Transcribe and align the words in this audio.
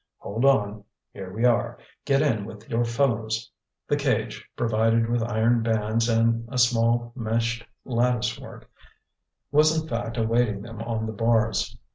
Hold 0.17 0.45
on! 0.45 0.83
here 1.13 1.31
we 1.31 1.45
are; 1.45 1.77
get 2.05 2.23
in 2.23 2.43
with 2.45 2.67
your 2.67 2.83
fellows." 2.83 3.51
The 3.87 3.97
cage, 3.97 4.43
provided 4.55 5.07
with 5.07 5.21
iron 5.21 5.61
bands 5.61 6.09
and 6.09 6.49
a 6.51 6.57
small 6.57 7.13
meshed 7.15 7.63
lattice 7.85 8.39
work, 8.39 8.67
was 9.51 9.79
in 9.79 9.87
fact 9.87 10.17
awaiting 10.17 10.63
them 10.63 10.81
on 10.81 11.05
the 11.05 11.11
bars. 11.13 11.77